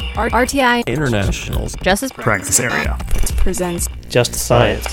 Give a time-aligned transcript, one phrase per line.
[0.00, 2.98] RTI International's Justice practice area.
[3.36, 4.86] presents Just Science.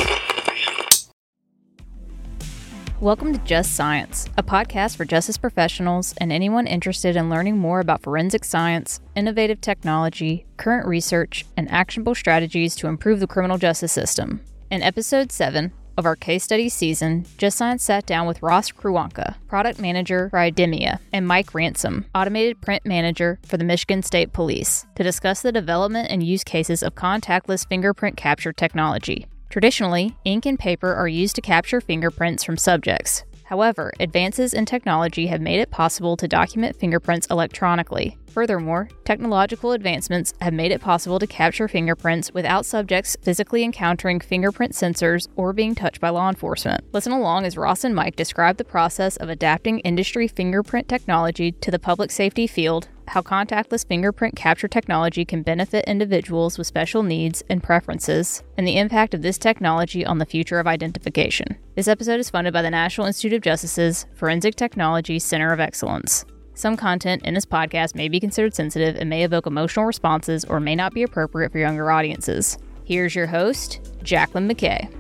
[3.00, 7.80] Welcome to Just Science, a podcast for justice professionals and anyone interested in learning more
[7.80, 13.92] about forensic science, innovative technology, current research, and actionable strategies to improve the criminal justice
[13.92, 14.42] system.
[14.72, 19.80] In episode 7 of our case study season, Science sat down with Ross Krewenka, product
[19.80, 25.04] manager for Idemia, and Mike Ransom, automated print manager for the Michigan State Police, to
[25.04, 29.26] discuss the development and use cases of contactless fingerprint capture technology.
[29.50, 33.24] Traditionally, ink and paper are used to capture fingerprints from subjects.
[33.46, 38.18] However, advances in technology have made it possible to document fingerprints electronically.
[38.38, 44.74] Furthermore, technological advancements have made it possible to capture fingerprints without subjects physically encountering fingerprint
[44.74, 46.84] sensors or being touched by law enforcement.
[46.94, 51.72] Listen along as Ross and Mike describe the process of adapting industry fingerprint technology to
[51.72, 57.42] the public safety field, how contactless fingerprint capture technology can benefit individuals with special needs
[57.50, 61.58] and preferences, and the impact of this technology on the future of identification.
[61.74, 66.24] This episode is funded by the National Institute of Justice's Forensic Technology Center of Excellence.
[66.58, 70.60] Some content in this podcast may be considered sensitive and may evoke emotional responses or
[70.60, 72.58] may not be appropriate for younger audiences.
[72.84, 74.92] Here's your host, Jacqueline McKay.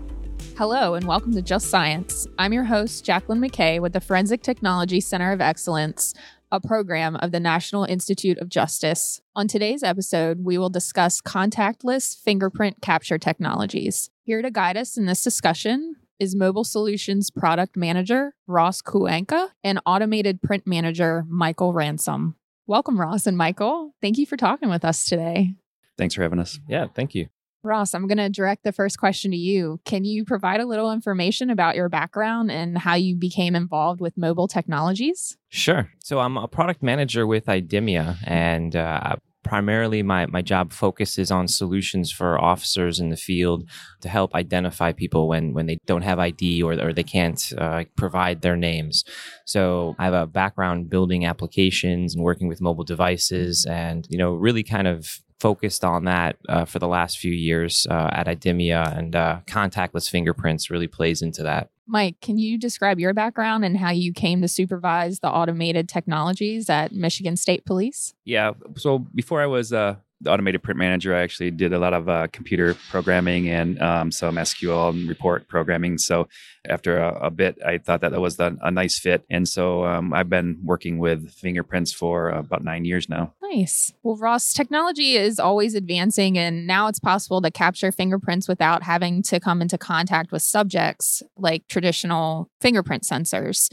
[0.55, 2.27] Hello, and welcome to Just Science.
[2.37, 6.13] I'm your host, Jacqueline McKay, with the Forensic Technology Center of Excellence,
[6.51, 9.21] a program of the National Institute of Justice.
[9.35, 14.11] On today's episode, we will discuss contactless fingerprint capture technologies.
[14.21, 19.79] Here to guide us in this discussion is Mobile Solutions Product Manager Ross Krewenka and
[19.85, 22.35] Automated Print Manager Michael Ransom.
[22.65, 23.93] Welcome, Ross and Michael.
[24.01, 25.53] Thank you for talking with us today.
[25.97, 26.59] Thanks for having us.
[26.67, 27.27] Yeah, thank you.
[27.63, 29.79] Ross, I'm going to direct the first question to you.
[29.83, 34.17] Can you provide a little information about your background and how you became involved with
[34.17, 35.37] mobile technologies?
[35.49, 35.91] Sure.
[36.03, 39.15] So I'm a product manager with Idemia, and uh,
[39.47, 43.67] primarily my, my job focuses on solutions for officers in the field
[44.01, 47.83] to help identify people when, when they don't have ID or, or they can't uh,
[47.95, 49.03] provide their names.
[49.45, 54.33] So I have a background building applications and working with mobile devices and, you know,
[54.33, 58.97] really kind of focused on that uh, for the last few years uh, at Idemia,
[58.97, 61.69] and uh, contactless fingerprints really plays into that.
[61.87, 66.69] Mike, can you describe your background and how you came to supervise the automated technologies
[66.69, 68.13] at Michigan State Police?
[68.25, 68.51] Yeah.
[68.75, 72.09] So before I was uh, the automated print manager, I actually did a lot of
[72.09, 75.97] uh, computer programming and um, some SQL and report programming.
[75.97, 76.27] So
[76.67, 79.23] after a, a bit, I thought that that was the, a nice fit.
[79.29, 83.33] And so um, I've been working with fingerprints for about nine years now.
[83.41, 83.93] Nice.
[84.03, 89.21] Well, Ross, technology is always advancing, and now it's possible to capture fingerprints without having
[89.23, 93.71] to come into contact with subjects like traditional fingerprint sensors.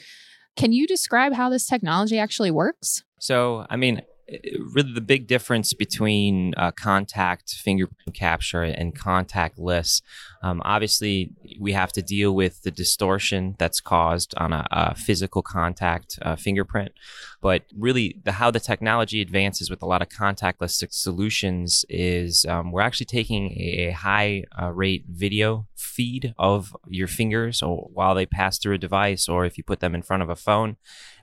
[0.57, 3.03] Can you describe how this technology actually works?
[3.19, 4.03] So, I mean,
[4.73, 10.03] really the big difference between uh, contact fingerprint capture and contactless
[10.43, 11.31] um, obviously
[11.61, 16.37] we have to deal with the distortion that's caused on a, a physical contact uh,
[16.37, 16.93] fingerprint
[17.45, 22.73] but really the how the technology advances with a lot of contactless solutions is um,
[22.73, 28.25] we're actually taking a, high uh, rate video feed of your fingers or while they
[28.25, 30.79] pass through a device or if you put them in front of a phone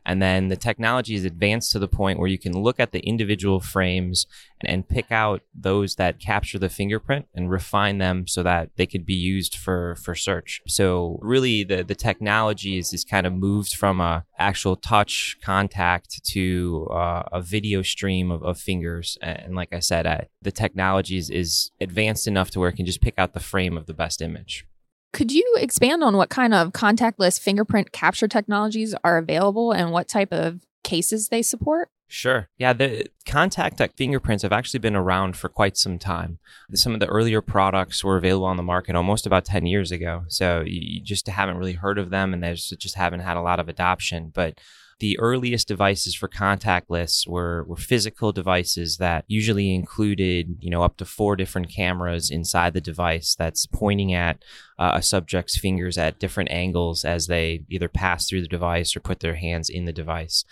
[0.06, 3.00] and then the technology is advanced to the point where you can look at the
[3.02, 4.26] individual frames
[4.60, 8.86] and, and, pick out those that capture the fingerprint and refine them so that they
[8.86, 10.62] could be used for, for search.
[10.68, 16.24] So really the, the technology is, is kind of moved from a actual touch contact
[16.26, 19.18] to uh, a video stream of, of fingers.
[19.22, 22.86] And like I said, uh, the technology is, is advanced enough to where it can
[22.86, 24.66] just pick out the frame of the best image.
[25.14, 30.08] Could you expand on what kind of contactless fingerprint capture technologies are available and what
[30.08, 31.90] type of cases they support?
[32.12, 32.50] Sure.
[32.58, 36.40] Yeah, the contact fingerprints have actually been around for quite some time.
[36.74, 40.26] Some of the earlier products were available on the market almost about 10 years ago.
[40.28, 43.62] So you just haven't really heard of them and they just haven't had a lot
[43.62, 44.30] of adoption.
[44.36, 44.60] But
[45.00, 50.98] the earliest devices for contactless were, were physical devices that usually included, you know, up
[50.98, 54.44] to four different cameras inside the device that's pointing at
[54.78, 59.00] uh, a subject's fingers at different angles as they either pass through the device or
[59.00, 60.44] put their hands in the device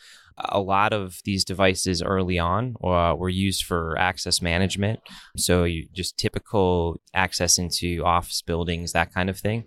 [0.46, 5.00] a lot of these devices early on uh, were used for access management.
[5.38, 9.66] So just typical access into office buildings, that kind of thing.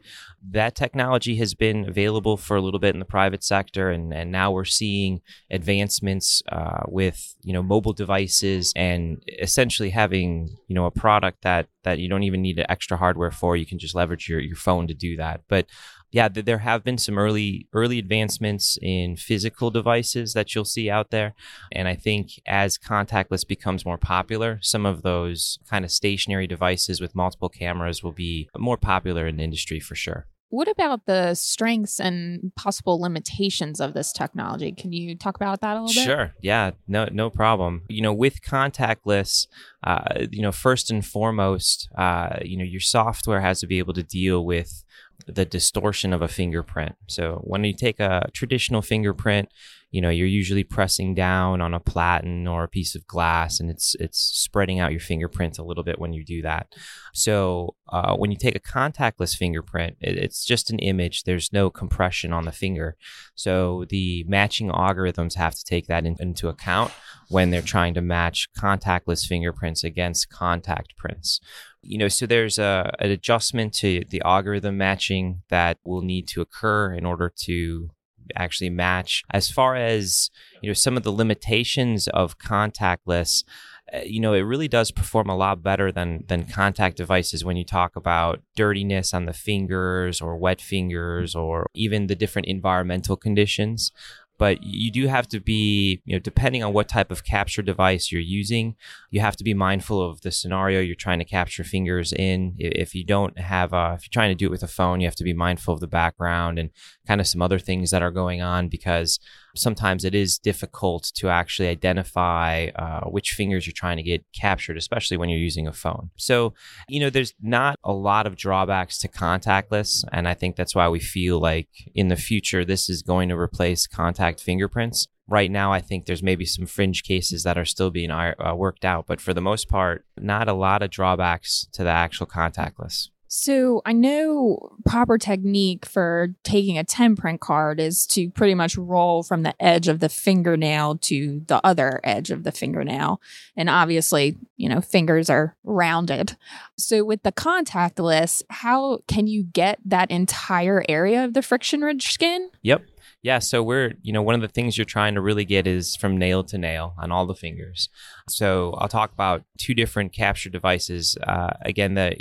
[0.50, 4.32] That technology has been available for a little bit in the private sector, and, and
[4.32, 5.20] now we're seeing
[5.50, 11.68] advancements uh, with you know mobile devices and essentially having you know a product that
[11.84, 13.56] that you don't even need extra hardware for.
[13.56, 15.42] You can just leverage your, your phone to do that.
[15.48, 15.66] But
[16.10, 21.10] yeah, there have been some early early advancements in physical devices that you'll see out
[21.10, 21.34] there,
[21.72, 27.00] and I think as contactless becomes more popular, some of those kind of stationary devices
[27.00, 30.26] with multiple cameras will be more popular in the industry for sure.
[30.52, 34.70] What about the strengths and possible limitations of this technology?
[34.72, 36.04] Can you talk about that a little bit?
[36.04, 36.34] Sure.
[36.42, 36.72] Yeah.
[36.86, 37.08] No.
[37.10, 37.84] No problem.
[37.88, 39.46] You know, with contactless,
[39.82, 43.94] uh, you know, first and foremost, uh, you know, your software has to be able
[43.94, 44.84] to deal with
[45.26, 46.96] the distortion of a fingerprint.
[47.06, 49.48] So when you take a traditional fingerprint,
[49.92, 53.70] you know you're usually pressing down on a platen or a piece of glass, and
[53.70, 56.74] it's it's spreading out your fingerprint a little bit when you do that.
[57.12, 61.22] So uh, when you take a contactless fingerprint, it, it's just an image.
[61.22, 62.96] There's no compression on the finger,
[63.34, 66.90] so the matching algorithms have to take that in, into account
[67.28, 71.40] when they're trying to match contactless fingerprints against contact prints
[71.82, 76.40] you know so there's a, an adjustment to the algorithm matching that will need to
[76.40, 77.90] occur in order to
[78.36, 79.22] actually match.
[79.30, 80.30] As far as
[80.62, 83.44] you know some of the limitations of contactless
[83.92, 87.56] uh, you know it really does perform a lot better than than contact devices when
[87.56, 93.16] you talk about dirtiness on the fingers or wet fingers or even the different environmental
[93.16, 93.92] conditions
[94.42, 98.10] but you do have to be, you know, depending on what type of capture device
[98.10, 98.74] you're using,
[99.08, 102.56] you have to be mindful of the scenario you're trying to capture fingers in.
[102.58, 105.06] If you don't have, a, if you're trying to do it with a phone, you
[105.06, 106.70] have to be mindful of the background and
[107.06, 109.20] kind of some other things that are going on because
[109.54, 114.76] sometimes it is difficult to actually identify uh, which fingers you're trying to get captured,
[114.76, 116.10] especially when you're using a phone.
[116.16, 116.54] So,
[116.88, 120.04] you know, there's not a lot of drawbacks to contactless.
[120.12, 123.36] And I think that's why we feel like in the future, this is going to
[123.36, 125.06] replace contact fingerprints.
[125.28, 128.84] Right now, I think there's maybe some fringe cases that are still being uh, worked
[128.84, 133.08] out, but for the most part, not a lot of drawbacks to the actual contactless.
[133.34, 138.76] So I know proper technique for taking a 10 print card is to pretty much
[138.76, 143.22] roll from the edge of the fingernail to the other edge of the fingernail.
[143.56, 146.36] And obviously, you know, fingers are rounded.
[146.76, 152.12] So with the contactless, how can you get that entire area of the friction ridge
[152.12, 152.50] skin?
[152.60, 152.84] Yep.
[153.22, 155.94] Yeah, so we're, you know, one of the things you're trying to really get is
[155.94, 157.88] from nail to nail on all the fingers.
[158.28, 161.16] So I'll talk about two different capture devices.
[161.24, 162.16] Uh, again, the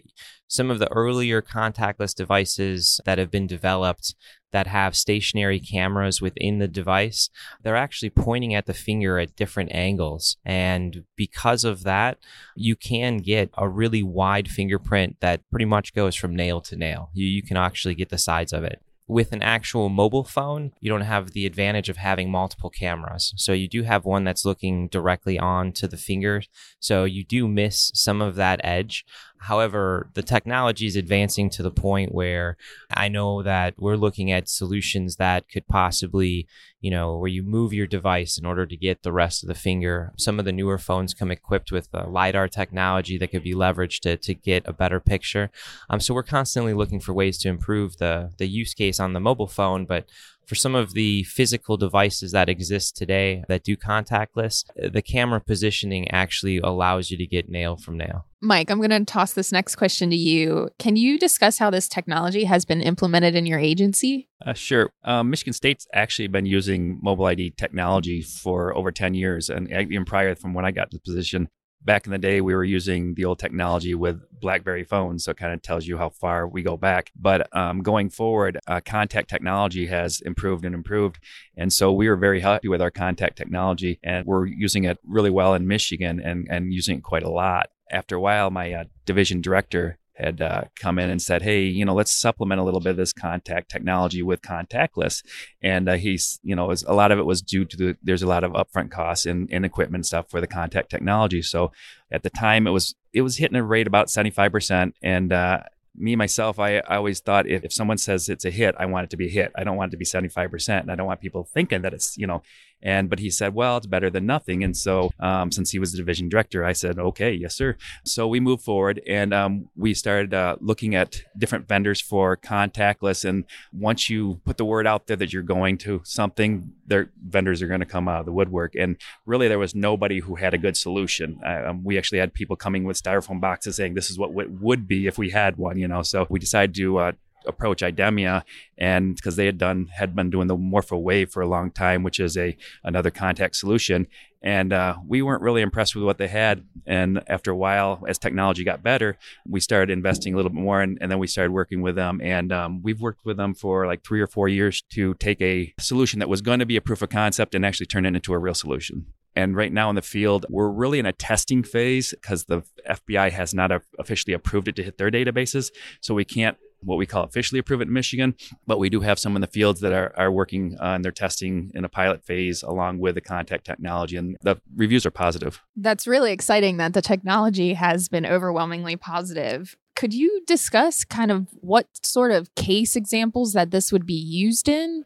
[0.48, 4.14] some of the earlier contactless devices that have been developed
[4.52, 7.30] that have stationary cameras within the device,
[7.64, 10.36] they're actually pointing at the finger at different angles.
[10.44, 12.18] And because of that,
[12.54, 17.10] you can get a really wide fingerprint that pretty much goes from nail to nail.
[17.14, 18.82] You, you can actually get the sides of it
[19.12, 23.34] with an actual mobile phone, you don't have the advantage of having multiple cameras.
[23.36, 26.44] So you do have one that's looking directly on to the finger.
[26.80, 29.06] So you do miss some of that edge.
[29.42, 32.58] However, the technology is advancing to the point where
[32.94, 36.48] I know that we're looking at solutions that could possibly,
[36.80, 39.56] you know, where you move your device in order to get the rest of the
[39.56, 40.14] finger.
[40.16, 44.02] Some of the newer phones come equipped with uh, LiDAR technology that could be leveraged
[44.02, 45.50] to, to get a better picture.
[45.90, 49.20] Um, so we're constantly looking for ways to improve the, the use case on the
[49.20, 50.06] mobile phone, but
[50.52, 56.12] for some of the physical devices that exist today that do contactless, the camera positioning
[56.12, 58.26] actually allows you to get nail from nail.
[58.42, 60.68] Mike, I'm going to toss this next question to you.
[60.78, 64.28] Can you discuss how this technology has been implemented in your agency?
[64.46, 64.92] Uh, sure.
[65.06, 69.50] Um, Michigan State's actually been using mobile ID technology for over 10 years.
[69.50, 71.48] And even prior from when I got the position,
[71.84, 75.38] back in the day we were using the old technology with blackberry phones so it
[75.38, 77.12] kind of tells you how far we go back.
[77.16, 81.20] But um, going forward uh, contact technology has improved and improved
[81.58, 85.30] and so we were very happy with our contact technology and we're using it really
[85.30, 87.70] well in michigan and, and using it quite a lot.
[87.92, 91.86] After a while my uh, division director had uh, come in and said, "Hey, you
[91.86, 95.24] know, let's supplement a little bit of this contact technology with contactless."
[95.62, 98.24] And uh, he's, you know, was, a lot of it was due to the there's
[98.24, 101.42] a lot of upfront costs in, in equipment stuff for the contact technology.
[101.42, 101.72] So
[102.12, 105.34] at the time, it was it was hitting a rate about seventy five percent, and
[105.34, 105.62] uh,
[105.96, 109.06] me myself, I, I always thought if, if someone says it's a hit, I want
[109.06, 109.52] it to be a hit.
[109.56, 110.82] I don't want it to be 75%.
[110.82, 112.44] And I don't want people thinking that it's, you know,
[112.84, 114.64] and but he said, well, it's better than nothing.
[114.64, 117.78] And so um, since he was the division director, I said, okay, yes, sir.
[118.06, 123.26] So we moved forward and um, we started uh, looking at different vendors for contactless.
[123.26, 127.62] And once you put the word out there that you're going to something, their vendors
[127.62, 128.76] are going to come out of the woodwork.
[128.76, 131.40] And really, there was nobody who had a good solution.
[131.46, 134.52] Uh, um, we actually had people coming with styrofoam boxes saying this is what it
[134.52, 135.78] would be if we had one.
[135.78, 137.12] You know, so we decided to uh,
[137.46, 138.44] approach IDEMIA
[138.78, 142.04] and because they had done had been doing the Morpho Wave for a long time,
[142.04, 144.08] which is a another contact solution.
[144.44, 146.66] and uh, we weren't really impressed with what they had.
[146.88, 149.18] And after a while, as technology got better,
[149.48, 152.20] we started investing a little bit more, and, and then we started working with them.
[152.24, 155.74] And um, we've worked with them for like three or four years to take a
[155.80, 158.34] solution that was going to be a proof of concept and actually turn it into
[158.34, 159.06] a real solution.
[159.36, 163.32] And right now in the field, we're really in a testing phase because the FBI
[163.32, 165.72] has not officially approved it to hit their databases.
[166.02, 168.36] So we can't what we call officially approved in Michigan,
[168.68, 171.72] but we do have some in the fields that are, are working on their testing
[171.74, 175.62] in a pilot phase along with the contact technology, and the reviews are positive.
[175.76, 179.76] That's really exciting that the technology has been overwhelmingly positive.
[179.96, 184.68] Could you discuss kind of what sort of case examples that this would be used
[184.68, 185.06] in?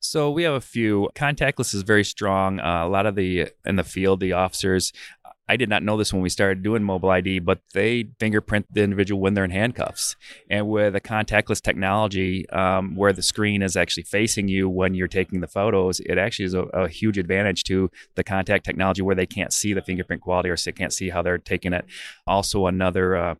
[0.00, 1.08] So we have a few.
[1.16, 2.60] Contactless is very strong.
[2.60, 4.92] Uh, a lot of the in the field, the officers
[5.48, 8.82] I did not know this when we started doing mobile ID, but they fingerprint the
[8.82, 10.14] individual when they're in handcuffs.
[10.50, 15.08] And with a contactless technology, um, where the screen is actually facing you when you're
[15.08, 19.14] taking the photos, it actually is a, a, huge advantage to the contact technology where
[19.14, 21.84] they can't see the fingerprint quality or they can't see how they're taking it.
[22.26, 23.34] Also, another uh,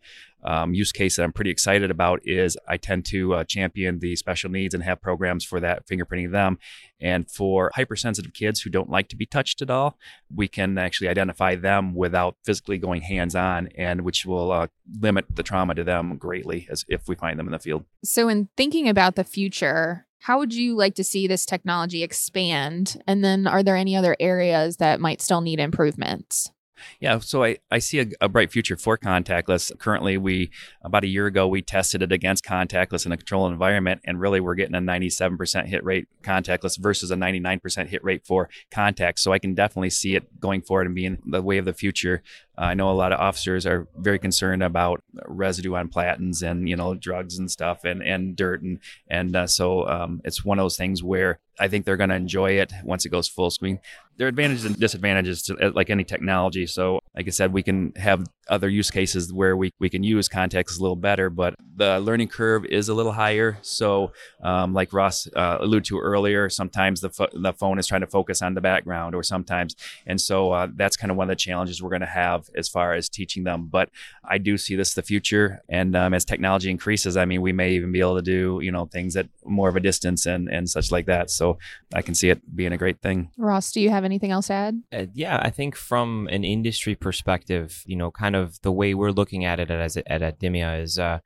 [0.45, 4.17] um, use case that I'm pretty excited about is I tend to uh, champion the
[4.17, 6.59] special needs and have programs for that fingerprinting them.
[7.01, 9.99] And for hypersensitive kids who don't like to be touched at all,
[10.35, 14.67] we can actually identify them without physically going hands on, and which will uh,
[15.01, 17.85] limit the trauma to them greatly as if we find them in the field.
[18.05, 23.01] So, in thinking about the future, how would you like to see this technology expand?
[23.07, 26.51] And then, are there any other areas that might still need improvements?
[27.01, 29.77] Yeah, so I, I see a, a, bright future for contactless.
[29.79, 30.51] Currently, we
[30.83, 34.41] about a year ago we tested it against contactless in a controlled environment, and really
[34.41, 39.21] we're getting a 97% hit rate contactless versus a 99% hit rate for contact.
[39.21, 42.23] So I can definitely see it going forward and being the way of the future.
[42.59, 46.75] I know a lot of officers are very concerned about residue on platens and you
[46.77, 50.65] know drugs and stuff and and dirt and and uh, so um, it's one of
[50.65, 53.81] those things where I think they're going to enjoy it once it goes full screen.
[54.19, 56.67] There are advantages and disadvantages to eh, like any technology.
[56.67, 60.29] So, like I said, we can have other use cases where we, we can use
[60.29, 63.59] context a little better, but the learning curve is a little higher.
[63.63, 64.13] So,
[64.43, 68.07] um, like Ross uh, alluded to earlier, sometimes the, fo- the phone is trying to
[68.07, 69.77] focus on the background, or sometimes,
[70.07, 72.69] and so uh, that's kind of one of the challenges we're going to have as
[72.69, 73.69] far as teaching them.
[73.71, 73.91] But
[74.25, 77.73] I do see this the future, and um, as technology increases, I mean, we may
[77.73, 80.69] even be able to do you know things at more of a distance and and
[80.69, 81.31] such like that.
[81.31, 81.59] So,
[81.95, 83.31] I can see it being a great thing.
[83.37, 84.83] Ross, do you have anything else to add?
[84.93, 89.11] Uh, yeah, I think from an industry perspective, you know, kind of the way we're
[89.11, 91.21] looking at it as at Idemia is, uh,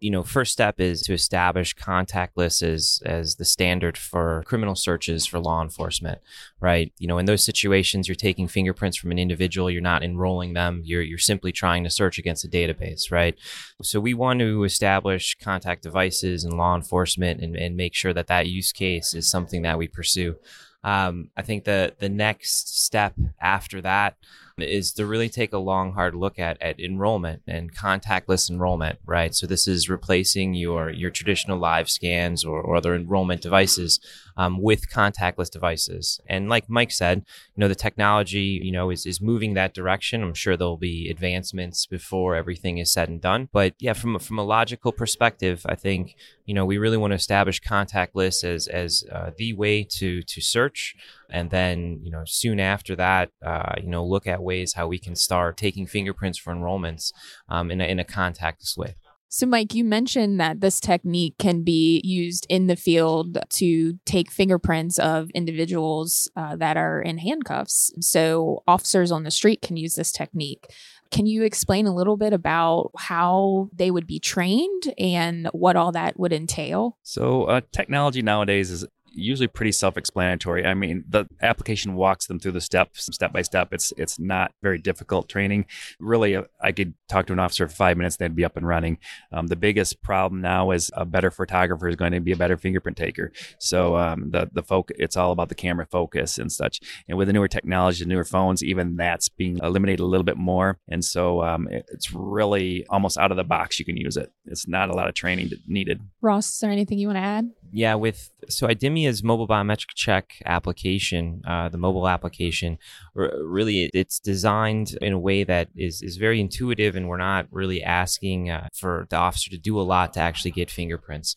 [0.00, 5.26] you know, first step is to establish contactless as as the standard for criminal searches
[5.26, 6.20] for law enforcement,
[6.60, 6.92] right?
[6.98, 10.82] You know, in those situations, you're taking fingerprints from an individual, you're not enrolling them,
[10.84, 13.34] you're you're simply trying to search against a database, right?
[13.82, 18.28] So we want to establish contact devices in law enforcement and, and make sure that
[18.28, 20.36] that use case is something that we pursue.
[20.84, 24.16] Um, I think the the next step after that
[24.62, 29.34] is to really take a long, hard look at at enrollment and contactless enrollment, right?
[29.34, 34.00] So this is replacing your your traditional live scans or, or other enrollment devices
[34.36, 36.20] um, with contactless devices.
[36.28, 37.24] And like Mike said,
[37.54, 40.22] you know the technology, you know, is is moving that direction.
[40.22, 43.48] I'm sure there'll be advancements before everything is said and done.
[43.52, 46.16] But yeah, from from a logical perspective, I think
[46.48, 50.40] you know we really want to establish contactless as as uh, the way to to
[50.40, 50.96] search
[51.30, 54.98] and then you know soon after that uh, you know look at ways how we
[54.98, 57.12] can start taking fingerprints for enrollments
[57.50, 58.96] um, in, a, in a contactless way
[59.30, 64.30] so, Mike, you mentioned that this technique can be used in the field to take
[64.30, 67.92] fingerprints of individuals uh, that are in handcuffs.
[68.00, 70.64] So, officers on the street can use this technique.
[71.10, 75.92] Can you explain a little bit about how they would be trained and what all
[75.92, 76.98] that would entail?
[77.02, 78.86] So, uh, technology nowadays is
[79.18, 80.64] usually pretty self-explanatory.
[80.66, 83.72] I mean, the application walks them through the steps step by step.
[83.72, 85.66] It's it's not very difficult training.
[85.98, 88.66] Really, uh, I could talk to an officer for five minutes, they'd be up and
[88.66, 88.98] running.
[89.32, 92.56] Um, the biggest problem now is a better photographer is going to be a better
[92.56, 93.32] fingerprint taker.
[93.58, 96.80] So um, the the focus, it's all about the camera focus and such.
[97.08, 100.36] And with the newer technology, the newer phones, even that's being eliminated a little bit
[100.36, 100.78] more.
[100.88, 103.78] And so um, it, it's really almost out of the box.
[103.78, 104.32] You can use it.
[104.46, 106.00] It's not a lot of training needed.
[106.20, 107.50] Ross, is there anything you want to add?
[107.70, 112.78] Yeah, with so Idemia's mobile biometric check application, uh, the mobile application,
[113.14, 117.82] really it's designed in a way that is is very intuitive, and we're not really
[117.82, 121.36] asking uh, for the officer to do a lot to actually get fingerprints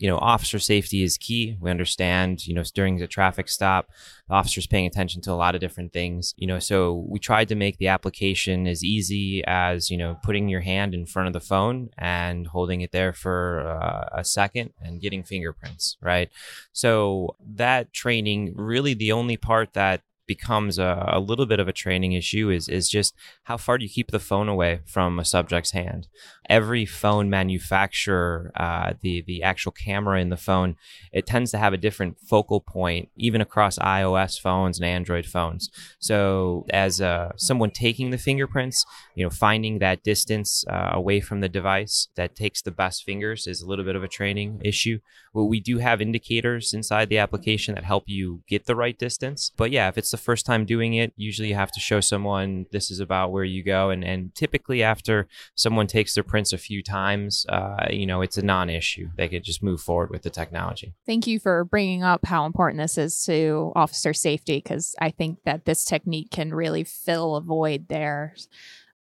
[0.00, 1.58] you know, officer safety is key.
[1.60, 3.90] We understand, you know, during the traffic stop,
[4.28, 7.48] the officer's paying attention to a lot of different things, you know, so we tried
[7.48, 11.34] to make the application as easy as, you know, putting your hand in front of
[11.34, 16.30] the phone and holding it there for uh, a second and getting fingerprints, right?
[16.72, 20.00] So that training, really the only part that
[20.30, 23.12] becomes a, a, little bit of a training issue is is just
[23.48, 26.06] how far do you keep the phone away from a subject's hand.
[26.48, 30.76] Every phone manufacturer, uh, the the actual camera in the phone,
[31.12, 35.68] it tends to have a different focal point, even across iOS phones and Android phones.
[35.98, 41.40] So as uh, someone taking the fingerprints, you know, finding that distance uh, away from
[41.40, 45.00] the device that takes the best fingers is a little bit of a training issue.
[45.32, 49.50] Well, we do have indicators inside the application that help you get the right distance.
[49.56, 52.66] But yeah, if it's the first time doing it, usually you have to show someone
[52.70, 53.90] this is about where you go.
[53.90, 58.38] And, and typically, after someone takes their prints a few times, uh, you know, it's
[58.38, 59.10] a non issue.
[59.16, 60.94] They could just move forward with the technology.
[61.06, 65.38] Thank you for bringing up how important this is to officer safety because I think
[65.44, 68.34] that this technique can really fill a void there.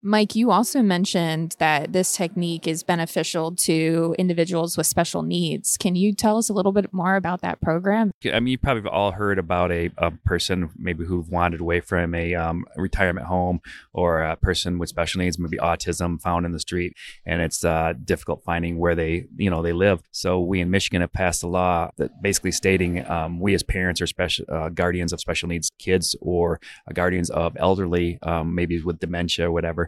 [0.00, 5.76] Mike, you also mentioned that this technique is beneficial to individuals with special needs.
[5.76, 8.12] Can you tell us a little bit more about that program?
[8.32, 11.80] I mean, you probably have all heard about a, a person maybe who've wandered away
[11.80, 13.60] from a um, retirement home
[13.92, 16.94] or a person with special needs, maybe autism, found in the street,
[17.26, 20.00] and it's uh, difficult finding where they, you know, they live.
[20.12, 24.00] So we in Michigan have passed a law that basically stating um, we as parents
[24.00, 26.60] or special uh, guardians of special needs kids or
[26.94, 29.87] guardians of elderly, um, maybe with dementia or whatever,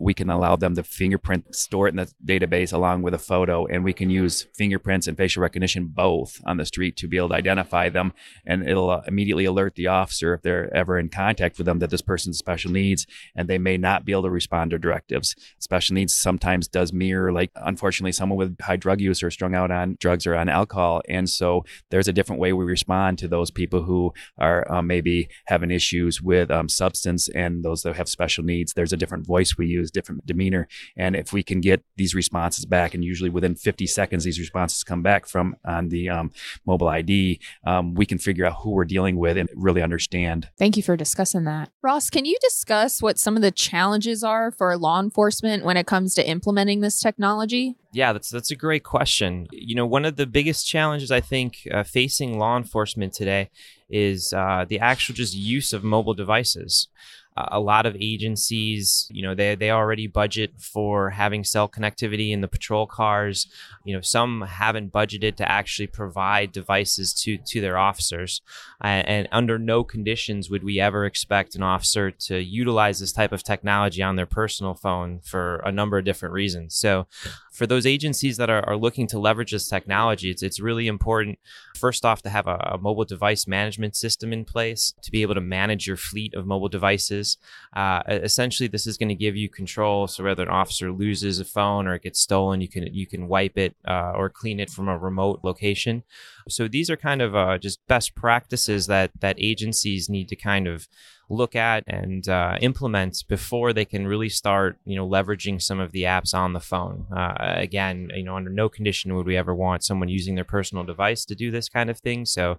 [0.00, 3.66] we can allow them to fingerprint, store it in the database along with a photo,
[3.66, 7.28] and we can use fingerprints and facial recognition both on the street to be able
[7.28, 8.14] to identify them.
[8.46, 11.90] And it'll uh, immediately alert the officer if they're ever in contact with them that
[11.90, 15.36] this person's special needs and they may not be able to respond to directives.
[15.58, 19.70] Special needs sometimes does mirror, like, unfortunately, someone with high drug use or strung out
[19.70, 21.02] on drugs or on alcohol.
[21.08, 25.28] And so there's a different way we respond to those people who are um, maybe
[25.46, 28.72] having issues with um, substance and those that have special needs.
[28.72, 30.68] There's a different voice we use different demeanor.
[30.96, 34.84] And if we can get these responses back, and usually within 50 seconds, these responses
[34.84, 36.30] come back from on the um,
[36.66, 40.48] mobile ID, um, we can figure out who we're dealing with and really understand.
[40.58, 41.70] Thank you for discussing that.
[41.82, 45.86] Ross, can you discuss what some of the challenges are for law enforcement when it
[45.86, 47.76] comes to implementing this technology?
[47.92, 49.48] Yeah, that's that's a great question.
[49.50, 53.50] You know, one of the biggest challenges I think uh, facing law enforcement today
[53.88, 56.88] is uh, the actual just use of mobile devices
[57.36, 62.40] a lot of agencies, you know, they, they already budget for having cell connectivity in
[62.40, 63.46] the patrol cars.
[63.84, 68.42] You know, some haven't budgeted to actually provide devices to, to their officers.
[68.80, 73.32] And, and under no conditions would we ever expect an officer to utilize this type
[73.32, 76.74] of technology on their personal phone for a number of different reasons.
[76.74, 77.06] So
[77.50, 81.38] for those agencies that are, are looking to leverage this technology, it's, it's really important,
[81.76, 85.34] first off, to have a, a mobile device management system in place to be able
[85.34, 87.38] to manage your fleet of mobile devices.
[87.74, 90.06] Uh, essentially, this is going to give you control.
[90.06, 93.26] So whether an officer loses a phone or it gets stolen, you can you can
[93.26, 96.04] wipe it uh, or clean it from a remote location.
[96.50, 100.66] So these are kind of uh, just best practices that that agencies need to kind
[100.66, 100.88] of
[101.30, 105.92] look at and uh, implement before they can really start, you know, leveraging some of
[105.92, 107.06] the apps on the phone.
[107.14, 110.84] Uh, again, you know, under no condition would we ever want someone using their personal
[110.84, 112.26] device to do this kind of thing.
[112.26, 112.58] So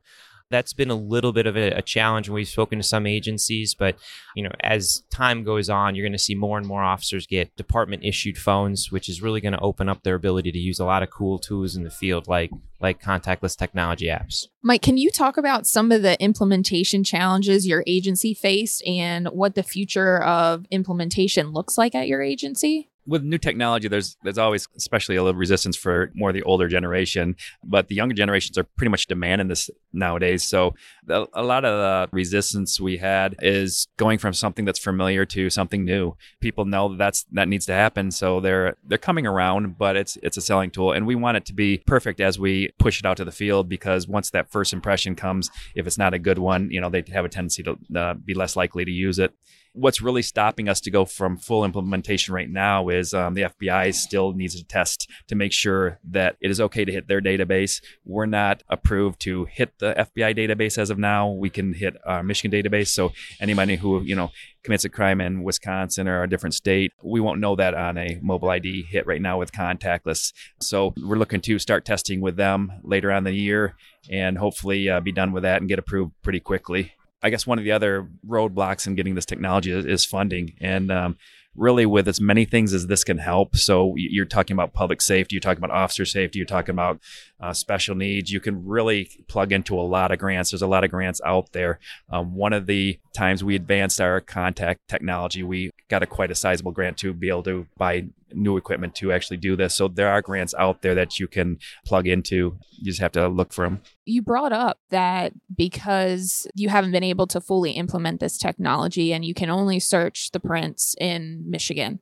[0.51, 3.73] that's been a little bit of a, a, challenge when we've spoken to some agencies
[3.73, 3.95] but
[4.35, 7.55] you know as time goes on you're going to see more and more officers get
[7.55, 10.85] department issued phones which is really going to open up their ability to use a
[10.85, 14.47] lot of cool tools in the field like like contactless technology apps.
[14.63, 19.55] Mike can you talk about some of the implementation challenges your agency faced and what
[19.55, 24.67] the future of implementation looks like at your agency with new technology, there's there's always
[24.77, 28.63] especially a little resistance for more of the older generation, but the younger generations are
[28.63, 30.43] pretty much demanding this nowadays.
[30.43, 30.73] So
[31.05, 35.49] the, a lot of the resistance we had is going from something that's familiar to
[35.49, 36.15] something new.
[36.39, 39.77] People know that that's that needs to happen, so they're they're coming around.
[39.77, 42.69] But it's it's a selling tool, and we want it to be perfect as we
[42.79, 46.13] push it out to the field because once that first impression comes, if it's not
[46.13, 48.91] a good one, you know they have a tendency to uh, be less likely to
[48.91, 49.33] use it
[49.73, 53.93] what's really stopping us to go from full implementation right now is um, the FBI
[53.93, 57.81] still needs to test to make sure that it is okay to hit their database.
[58.03, 61.29] We're not approved to hit the FBI database as of now.
[61.29, 62.87] We can hit our Michigan database.
[62.87, 64.31] So anybody who you know
[64.63, 68.19] commits a crime in Wisconsin or a different state, we won't know that on a
[68.21, 70.33] mobile ID hit right now with contactless.
[70.59, 73.75] So we're looking to start testing with them later on the year
[74.09, 76.93] and hopefully uh, be done with that and get approved pretty quickly.
[77.21, 80.55] I guess one of the other roadblocks in getting this technology is, is funding.
[80.59, 81.17] And um,
[81.55, 83.55] really with as many things as this can help.
[83.55, 86.99] So you're talking about public safety, you're talking about officer safety, you're talking about
[87.39, 88.31] uh, special needs.
[88.31, 90.51] You can really plug into a lot of grants.
[90.51, 91.79] There's a lot of grants out there.
[92.09, 96.35] Um, one of the times we advanced our contact technology, we got a quite a
[96.35, 99.75] sizable grant to be able to buy new equipment to actually do this.
[99.75, 102.57] So there are grants out there that you can plug into.
[102.71, 103.81] You just have to look for them.
[104.05, 109.23] You brought up that because you haven't been able to fully implement this technology and
[109.23, 111.99] you can only search the prints in Michigan.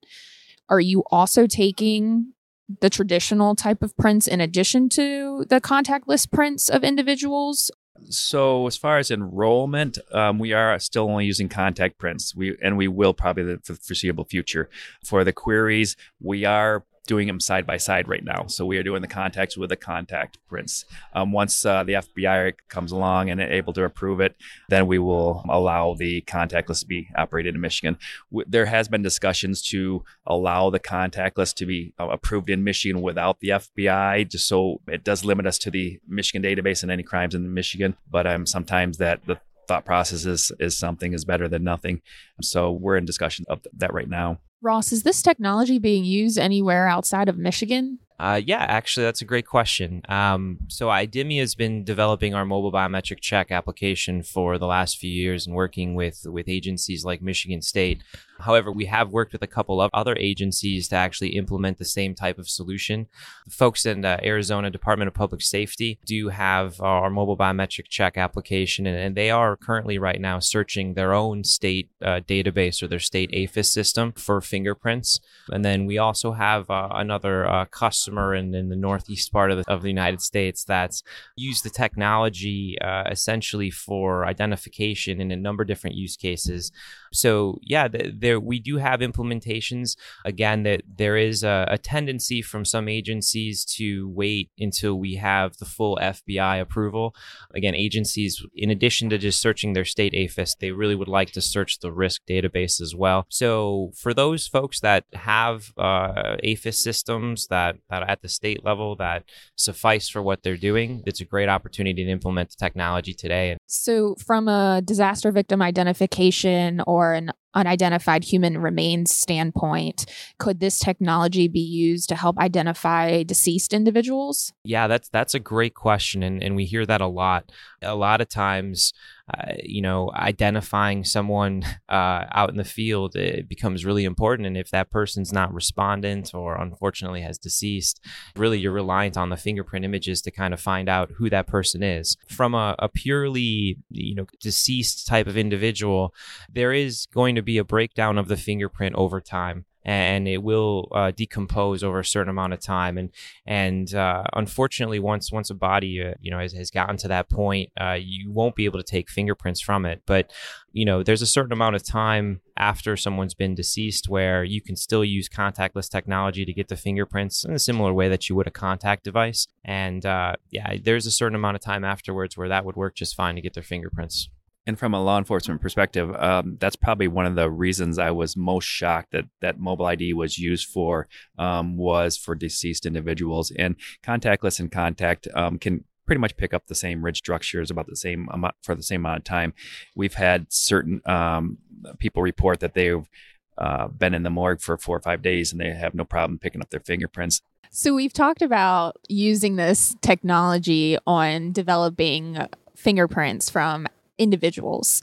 [0.70, 2.34] Are you also taking
[2.82, 7.72] the traditional type of prints in addition to the contactless prints of individuals
[8.10, 12.36] so as far as enrollment, um, we are still only using contact prints.
[12.36, 14.70] We and we will probably for the foreseeable future.
[15.04, 18.46] For the queries, we are doing them side by side right now.
[18.46, 20.86] So we are doing the contacts with the contact prints.
[21.16, 24.36] Um, once uh, the FBI comes along and able to approve it,
[24.70, 27.98] then we will allow the contactless to be operated in Michigan.
[28.32, 33.02] W- there has been discussions to allow the contactless to be uh, approved in Michigan
[33.02, 37.02] without the FBI, just so it does limit us to the Michigan database and any
[37.02, 37.98] crimes in Michigan.
[38.08, 42.02] But um, sometimes that the thought process is, is something is better than nothing.
[42.42, 44.40] So we're in discussion of that right now.
[44.62, 48.00] Ross, is this technology being used anywhere outside of Michigan?
[48.20, 50.02] Uh, yeah, actually, that's a great question.
[50.10, 55.10] Um, so, IDEMIA has been developing our mobile biometric check application for the last few
[55.10, 58.04] years and working with, with agencies like Michigan State.
[58.42, 62.16] However, we have worked with a couple of other agencies to actually implement the same
[62.16, 63.08] type of solution.
[63.46, 68.18] The folks in the Arizona Department of Public Safety do have our mobile biometric check
[68.18, 73.00] application, and, they are currently right now searching their own state uh, database or their
[73.00, 75.20] state AFIS system for fingerprints.
[75.50, 79.58] And then we also have uh, another uh, customer in, in the northeast part of
[79.58, 81.02] the, of the United States that's
[81.36, 86.72] used the technology uh, essentially for identification in a number of different use cases.
[87.12, 87.88] So yeah,
[88.30, 89.98] there we do have implementations.
[90.24, 95.58] Again, that there is a, a, tendency from some agencies to wait until we have
[95.58, 97.16] the full FBI approval.
[97.56, 101.42] Again, agencies, in addition to just searching their state AFIS, they really would like to
[101.42, 103.26] search the RISC database as well.
[103.30, 108.96] So for those folks that have uh, AFIS systems that that at the state level
[108.98, 109.24] that
[109.56, 113.58] suffice for what they're doing, it's a great opportunity to implement the technology today.
[113.66, 120.06] So from a disaster victim identification or or an unidentified human remains standpoint,
[120.38, 124.54] could this technology be used to help identify deceased individuals?
[124.64, 127.52] Yeah, that's that's a great question, and, and we hear that a lot.
[127.82, 128.94] A lot of times,
[129.34, 134.58] uh, you know, identifying someone uh, out in the field it becomes really important, and
[134.58, 138.00] if that person's not respondent or unfortunately has deceased,
[138.36, 141.82] really you're reliant on the fingerprint images to kind of find out who that person
[141.82, 142.16] is.
[142.28, 146.14] From a, a purely you know deceased type of individual,
[146.54, 150.44] there is going to to be a breakdown of the fingerprint over time and it
[150.44, 152.98] will uh, decompose over a certain amount of time.
[152.98, 153.10] And
[153.46, 157.30] and uh, unfortunately once once a body uh, you know has, has gotten to that
[157.30, 160.02] point uh, you won't be able to take fingerprints from it.
[160.06, 160.32] But
[160.72, 164.76] you know there's a certain amount of time after someone's been deceased where you can
[164.76, 168.48] still use contactless technology to get the fingerprints in a similar way that you would
[168.48, 169.48] a contact device.
[169.64, 173.16] And uh, yeah there's a certain amount of time afterwards where that would work just
[173.16, 174.30] fine to get their fingerprints
[174.70, 178.38] and from a law enforcement perspective, um, that's probably one of the reasons I was
[178.38, 181.08] most shocked that that mobile ID was used for
[181.40, 183.52] um, was for deceased individuals.
[183.52, 187.88] And contactless and contact um, can pretty much pick up the same ridge structures about
[187.88, 189.56] the same amount for the same amount of time.
[189.96, 191.58] We've had certain um,
[191.98, 193.10] people report that they've
[193.58, 196.38] uh, been in the morgue for four or five days and they have no problem
[196.38, 197.42] picking up their fingerprints.
[197.72, 202.38] So we've talked about using this technology on developing
[202.76, 203.88] fingerprints from
[204.20, 205.02] individuals.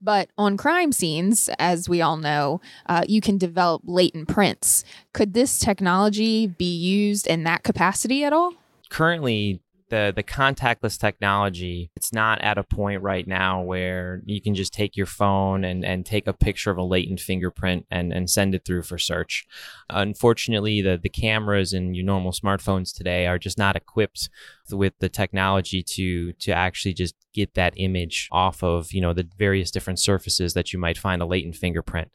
[0.00, 4.84] But on crime scenes, as we all know, uh, you can develop latent prints.
[5.12, 8.54] Could this technology be used in that capacity at all?
[8.90, 14.54] Currently, the the contactless technology it's not at a point right now where you can
[14.54, 18.30] just take your phone and and take a picture of a latent fingerprint and and
[18.30, 19.46] send it through for search.
[19.90, 24.28] Unfortunately the the cameras in your normal smartphones today are just not equipped
[24.70, 29.28] with the technology to to actually just get that image off of you know the
[29.38, 32.10] various different surfaces that you might find a latent fingerprint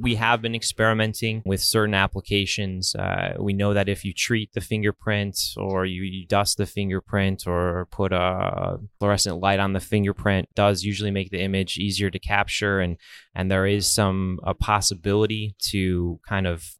[0.00, 2.94] we have been experimenting with certain applications.
[2.94, 7.46] Uh, we know that if you treat the fingerprint or you, you, dust the fingerprint
[7.46, 12.18] or put a fluorescent light on the fingerprint, does usually make the image easier to
[12.18, 12.96] capture, and
[13.34, 16.76] and there is some a possibility to kind of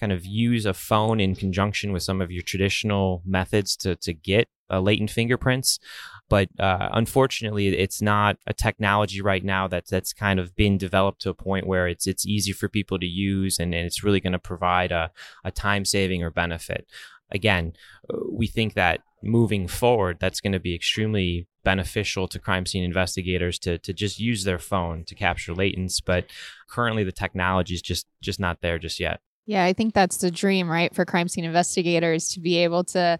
[0.00, 4.12] kind of use a phone in conjunction with some of your traditional methods to to
[4.12, 5.78] get uh, latent fingerprints.
[6.28, 11.22] But uh, unfortunately, it's not a technology right now that's that's kind of been developed
[11.22, 14.20] to a point where it's it's easy for people to use and, and it's really
[14.20, 15.10] going to provide a,
[15.44, 16.86] a time saving or benefit.
[17.30, 17.72] Again,
[18.12, 22.84] uh, we think that moving forward, that's going to be extremely beneficial to crime scene
[22.84, 26.02] investigators to to just use their phone to capture latents.
[26.04, 26.26] But
[26.68, 29.20] currently, the technology is just just not there just yet.
[29.46, 33.18] Yeah, I think that's the dream, right, for crime scene investigators to be able to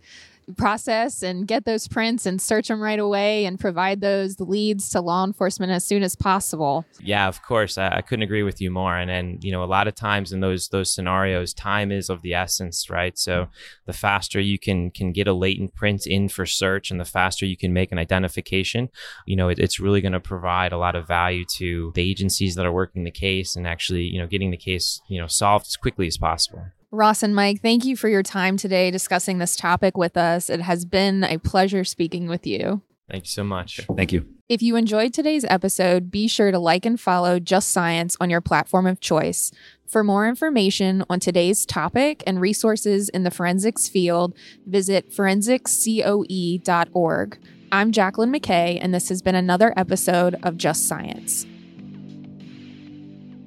[0.56, 5.00] process and get those prints and search them right away and provide those leads to
[5.00, 6.84] law enforcement as soon as possible.
[7.00, 7.78] Yeah, of course.
[7.78, 8.96] I, I couldn't agree with you more.
[8.96, 12.22] And and you know, a lot of times in those those scenarios, time is of
[12.22, 13.18] the essence, right?
[13.18, 13.52] So mm-hmm.
[13.86, 17.46] the faster you can can get a latent print in for search and the faster
[17.46, 18.88] you can make an identification,
[19.26, 22.54] you know, it, it's really going to provide a lot of value to the agencies
[22.54, 25.66] that are working the case and actually, you know, getting the case, you know, solved
[25.66, 26.64] as quickly as possible.
[26.90, 30.48] Ross and Mike, thank you for your time today discussing this topic with us.
[30.48, 32.80] It has been a pleasure speaking with you.
[33.10, 33.82] Thank you so much.
[33.94, 34.26] Thank you.
[34.48, 38.40] If you enjoyed today's episode, be sure to like and follow Just Science on your
[38.40, 39.52] platform of choice.
[39.86, 44.34] For more information on today's topic and resources in the forensics field,
[44.66, 47.38] visit forensicscoe.org.
[47.70, 51.44] I'm Jacqueline McKay, and this has been another episode of Just Science.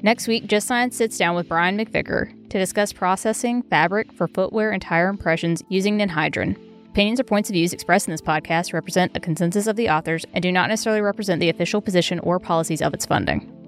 [0.03, 4.71] Next week, Just Science sits down with Brian McVicker to discuss processing fabric for footwear
[4.71, 6.57] and tire impressions using ninhydrin.
[6.89, 10.25] Opinions or points of views expressed in this podcast represent a consensus of the authors
[10.33, 13.60] and do not necessarily represent the official position or policies of its funding.